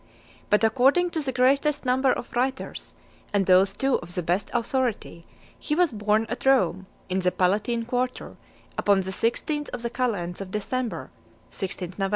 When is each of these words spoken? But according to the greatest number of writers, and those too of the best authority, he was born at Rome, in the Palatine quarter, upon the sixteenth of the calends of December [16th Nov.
But 0.49 0.63
according 0.63 1.11
to 1.11 1.21
the 1.21 1.31
greatest 1.31 1.85
number 1.85 2.11
of 2.11 2.35
writers, 2.35 2.95
and 3.33 3.45
those 3.45 3.77
too 3.77 3.99
of 3.99 4.15
the 4.15 4.23
best 4.23 4.49
authority, 4.51 5.27
he 5.59 5.75
was 5.75 5.91
born 5.91 6.25
at 6.27 6.43
Rome, 6.43 6.87
in 7.07 7.19
the 7.19 7.31
Palatine 7.31 7.85
quarter, 7.85 8.35
upon 8.79 9.01
the 9.01 9.11
sixteenth 9.11 9.69
of 9.69 9.83
the 9.83 9.91
calends 9.91 10.41
of 10.41 10.49
December 10.49 11.11
[16th 11.51 11.99
Nov. 11.99 12.09